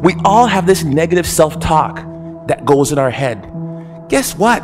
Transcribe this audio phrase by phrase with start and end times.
[0.00, 1.96] We all have this negative self talk
[2.48, 3.50] that goes in our head.
[4.08, 4.62] Guess what?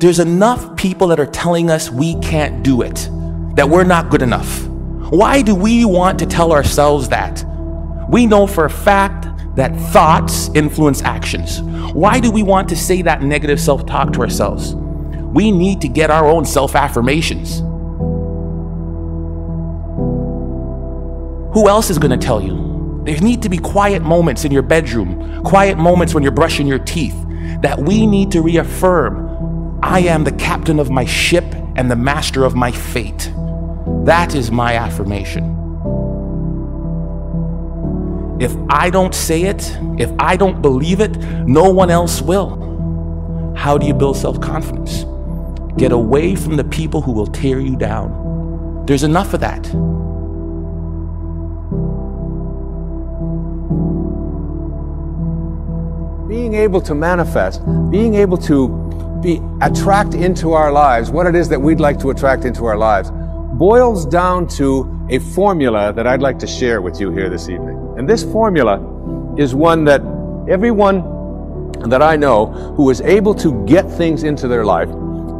[0.00, 3.08] There's enough people that are telling us we can't do it,
[3.56, 4.66] that we're not good enough.
[5.10, 7.44] Why do we want to tell ourselves that?
[8.08, 11.60] We know for a fact that thoughts influence actions.
[11.92, 14.74] Why do we want to say that negative self talk to ourselves?
[14.74, 17.58] We need to get our own self affirmations.
[21.54, 22.67] Who else is going to tell you?
[23.08, 26.78] There need to be quiet moments in your bedroom, quiet moments when you're brushing your
[26.78, 27.16] teeth,
[27.62, 32.44] that we need to reaffirm I am the captain of my ship and the master
[32.44, 33.32] of my fate.
[34.04, 35.44] That is my affirmation.
[38.42, 43.54] If I don't say it, if I don't believe it, no one else will.
[43.56, 45.06] How do you build self confidence?
[45.78, 48.84] Get away from the people who will tear you down.
[48.84, 49.64] There's enough of that.
[56.28, 58.68] Being able to manifest, being able to
[59.22, 62.76] be attract into our lives what it is that we'd like to attract into our
[62.76, 63.10] lives
[63.54, 67.94] boils down to a formula that I'd like to share with you here this evening.
[67.96, 68.76] And this formula
[69.38, 70.02] is one that
[70.48, 74.88] everyone that I know who is able to get things into their life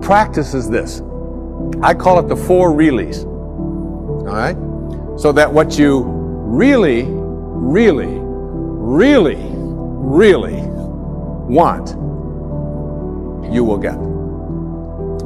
[0.01, 1.03] practices this.
[1.83, 3.25] I call it the four reallys.
[3.25, 4.57] All right?
[5.21, 10.68] So that what you really, really, really, really
[11.49, 11.91] want,
[13.53, 13.97] you will get.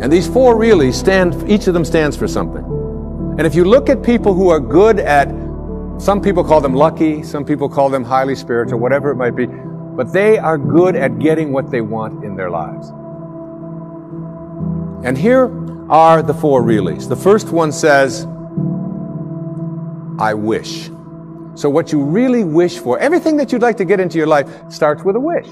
[0.02, 2.64] And these four really stand, each of them stands for something.
[3.38, 5.28] And if you look at people who are good at
[5.98, 9.46] some people call them lucky, some people call them highly spiritual, whatever it might be,
[9.46, 12.88] but they are good at getting what they want in their lives.
[15.06, 15.44] And here
[15.88, 17.08] are the four reallys.
[17.08, 18.24] The first one says,
[20.18, 20.90] I wish.
[21.54, 24.48] So, what you really wish for, everything that you'd like to get into your life,
[24.70, 25.46] starts with a wish.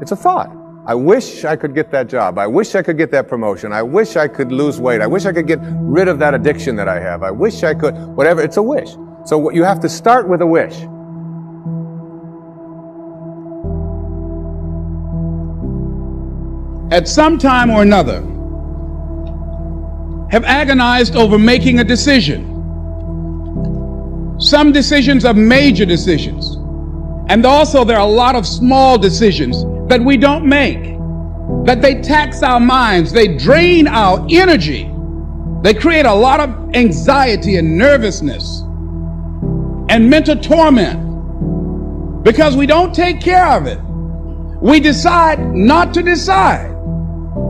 [0.00, 0.50] It's a thought.
[0.86, 2.38] I wish I could get that job.
[2.38, 3.72] I wish I could get that promotion.
[3.72, 5.00] I wish I could lose weight.
[5.00, 7.22] I wish I could get rid of that addiction that I have.
[7.22, 8.42] I wish I could, whatever.
[8.42, 8.90] It's a wish.
[9.24, 10.74] So you have to start with a wish.
[16.92, 18.20] At some time or another,
[20.30, 22.50] have agonized over making a decision.
[24.38, 26.58] Some decisions are major decisions.
[27.28, 30.94] And also there are a lot of small decisions that we don't make.
[31.66, 34.90] That they tax our minds, they drain our energy.
[35.62, 38.60] They create a lot of anxiety and nervousness
[39.88, 41.02] and mental torment
[42.22, 43.78] because we don't take care of it.
[44.60, 46.70] We decide not to decide,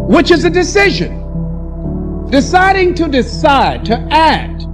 [0.08, 2.28] which is a decision.
[2.30, 4.66] Deciding to decide, to act.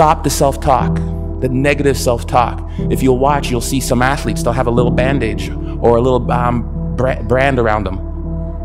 [0.00, 0.94] Stop the self talk,
[1.40, 2.66] the negative self talk.
[2.78, 6.32] If you'll watch, you'll see some athletes, they'll have a little bandage or a little
[6.32, 8.10] um, brand around them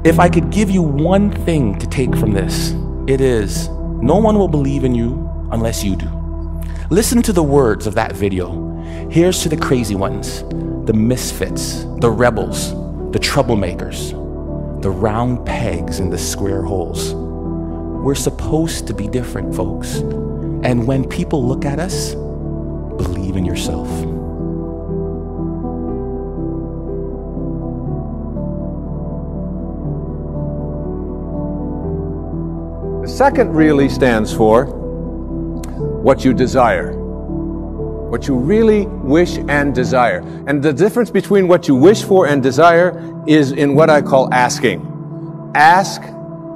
[0.05, 2.75] if I could give you one thing to take from this,
[3.07, 6.07] it is no one will believe in you unless you do.
[6.91, 8.77] Listen to the words of that video.
[9.09, 10.43] Here's to the crazy ones,
[10.85, 12.69] the misfits, the rebels,
[13.13, 14.11] the troublemakers,
[14.83, 17.15] the round pegs in the square holes.
[17.15, 20.03] We're supposed to be different, folks.
[20.65, 23.87] And when people look at us, believe in yourself.
[33.03, 34.65] The Second really stands for
[36.01, 36.93] what you desire.
[36.93, 40.21] What you really wish and desire.
[40.47, 44.33] And the difference between what you wish for and desire is in what I call
[44.33, 44.81] asking.
[45.53, 46.01] Ask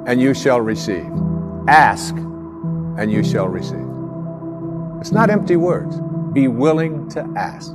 [0.06, 1.06] and you shall receive.
[1.68, 3.89] Ask and you shall receive.
[5.00, 5.98] It's not empty words.
[6.32, 7.72] Be willing to ask.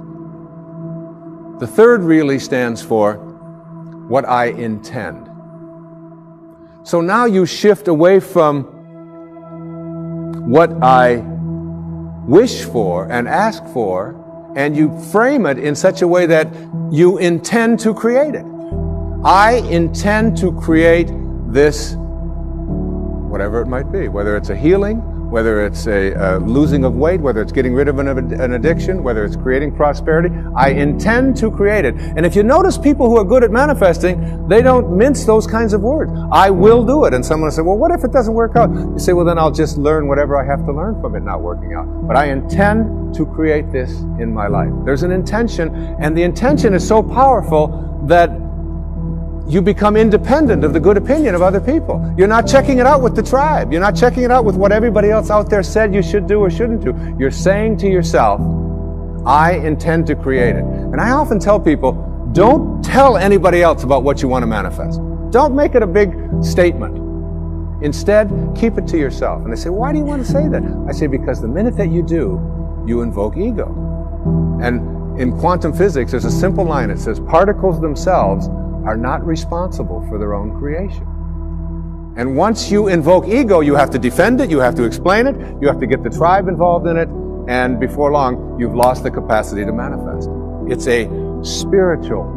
[1.59, 3.15] The third really stands for
[4.07, 5.27] what I intend.
[6.83, 8.63] So now you shift away from
[10.47, 11.23] what I
[12.27, 16.47] wish for and ask for, and you frame it in such a way that
[16.91, 18.45] you intend to create it.
[19.23, 21.09] I intend to create
[21.47, 25.01] this, whatever it might be, whether it's a healing,
[25.35, 29.03] whether it's a, a, losing of weight, whether it's getting rid of an, an, addiction,
[29.03, 30.33] whether it's creating prosperity.
[30.55, 31.93] I intend to create it.
[31.95, 35.73] And if you notice people who are good at manifesting, they don't mince those kinds
[35.73, 36.09] of words.
[36.31, 37.13] I will do it.
[37.13, 38.69] And someone will say, well, what if it doesn't work out?
[38.69, 41.41] You say, well, then I'll just learn whatever I have to learn from it not
[41.41, 42.07] working out.
[42.07, 43.91] But I intend to create this
[44.23, 44.71] in my life.
[44.85, 48.29] There's an intention, and the intention is so powerful that
[49.47, 52.13] you become independent of the good opinion of other people.
[52.17, 53.71] You're not checking it out with the tribe.
[53.71, 56.39] You're not checking it out with what everybody else out there said you should do
[56.39, 57.15] or shouldn't do.
[57.19, 58.41] You're saying to yourself,
[59.25, 60.63] I intend to create it.
[60.63, 61.93] And I often tell people,
[62.33, 64.99] don't tell anybody else about what you want to manifest.
[65.31, 67.03] Don't make it a big statement.
[67.83, 69.43] Instead, keep it to yourself.
[69.43, 70.63] And they say, why do you want to say that?
[70.87, 73.67] I say, because the minute that you do, you invoke ego.
[74.61, 76.89] And in quantum physics, there's a simple line.
[76.89, 78.47] It says, particles themselves
[78.85, 81.05] are not responsible for their own creation.
[82.17, 85.35] And once you invoke ego, you have to defend it, you have to explain it,
[85.61, 87.09] you have to get the tribe involved in it,
[87.47, 90.29] and before long, you've lost the capacity to manifest.
[90.67, 91.09] It's a
[91.43, 92.31] spiritual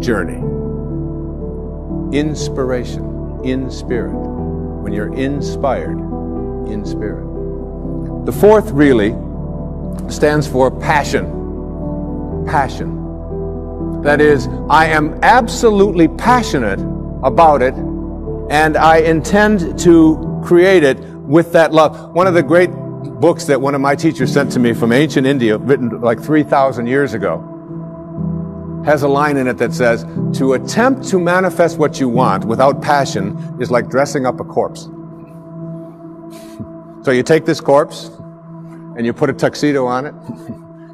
[0.00, 0.38] journey.
[2.16, 4.14] Inspiration, in spirit.
[4.14, 5.98] When you're inspired,
[6.68, 7.26] in spirit.
[8.24, 9.10] The fourth really
[10.10, 11.26] stands for passion.
[12.46, 13.07] Passion.
[14.02, 16.80] That is, I am absolutely passionate
[17.22, 17.74] about it
[18.50, 22.14] and I intend to create it with that love.
[22.14, 22.70] One of the great
[23.20, 26.86] books that one of my teachers sent to me from ancient India, written like 3,000
[26.86, 27.44] years ago,
[28.84, 30.04] has a line in it that says,
[30.38, 34.82] To attempt to manifest what you want without passion is like dressing up a corpse.
[37.04, 38.10] so you take this corpse
[38.96, 40.14] and you put a tuxedo on it.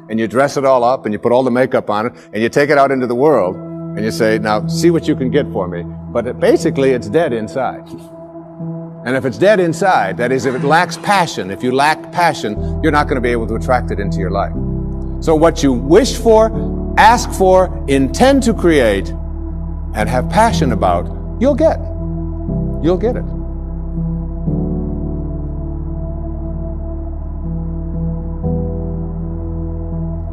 [0.09, 2.41] And you dress it all up and you put all the makeup on it and
[2.41, 5.31] you take it out into the world and you say, now see what you can
[5.31, 5.83] get for me.
[6.11, 7.87] But it, basically it's dead inside.
[9.05, 12.81] And if it's dead inside, that is, if it lacks passion, if you lack passion,
[12.81, 14.53] you're not going to be able to attract it into your life.
[15.23, 21.05] So what you wish for, ask for, intend to create, and have passion about,
[21.39, 21.79] you'll get.
[22.83, 23.34] You'll get it.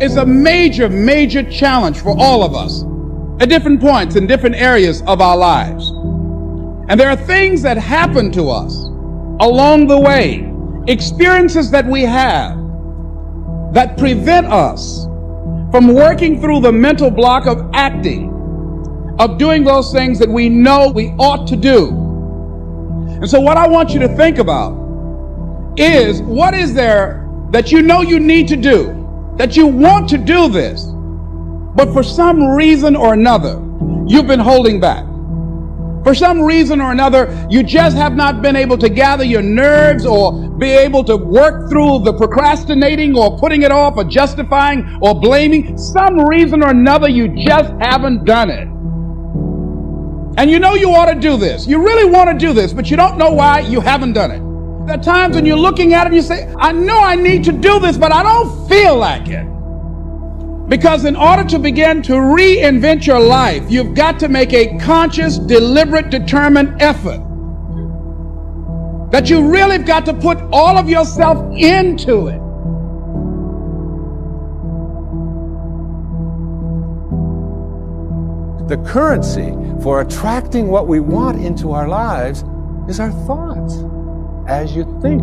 [0.03, 2.85] Is a major, major challenge for all of us
[3.41, 5.91] at different points in different areas of our lives.
[6.89, 8.75] And there are things that happen to us
[9.41, 10.53] along the way,
[10.89, 12.57] experiences that we have
[13.73, 15.05] that prevent us
[15.71, 18.29] from working through the mental block of acting,
[19.21, 21.89] of doing those things that we know we ought to do.
[23.09, 24.73] And so, what I want you to think about
[25.77, 29.02] is what is there that you know you need to do
[29.37, 30.85] that you want to do this,
[31.75, 33.63] but for some reason or another,
[34.07, 35.05] you've been holding back.
[36.05, 40.05] For some reason or another, you just have not been able to gather your nerves
[40.05, 45.15] or be able to work through the procrastinating or putting it off or justifying or
[45.19, 45.79] blaming.
[45.79, 48.69] Some reason or another, you just haven't done it.
[50.41, 51.69] And you know you ought to do this.
[51.69, 54.52] You really want to do this, but you don't know why you haven't done it.
[54.87, 57.45] There are times when you're looking at it and you say, I know I need
[57.45, 59.47] to do this, but I don't feel like it.
[60.69, 65.39] Because in order to begin to reinvent your life, you've got to make a conscious,
[65.39, 67.21] deliberate, determined effort.
[69.13, 72.41] That you really have got to put all of yourself into it.
[78.69, 79.53] The currency
[79.83, 82.43] for attracting what we want into our lives
[82.89, 83.92] is our thoughts.
[84.47, 85.23] As you think,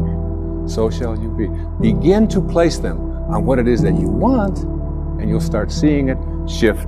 [0.69, 1.48] so shall you be.
[1.81, 3.00] Begin to place them
[3.30, 4.60] on what it is that you want,
[5.19, 6.18] and you'll start seeing it
[6.50, 6.88] shift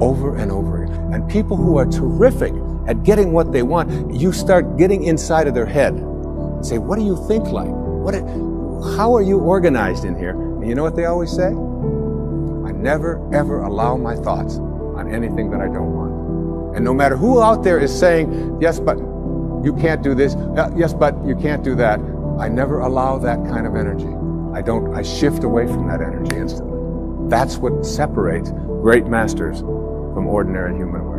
[0.00, 1.12] over and over again.
[1.12, 2.52] And people who are terrific
[2.86, 6.98] at getting what they want, you start getting inside of their head and say, What
[6.98, 7.68] do you think like?
[7.68, 8.14] What,
[8.96, 10.30] how are you organized in here?
[10.30, 11.48] And you know what they always say?
[11.48, 16.76] I never, ever allow my thoughts on anything that I don't want.
[16.76, 18.98] And no matter who out there is saying, Yes, but
[19.64, 20.34] you can't do this.
[20.34, 21.98] Uh, yes, but you can't do that.
[22.38, 24.12] I never allow that kind of energy.
[24.52, 27.28] I don't, I shift away from that energy instantly.
[27.28, 31.13] That's what separates great masters from ordinary human.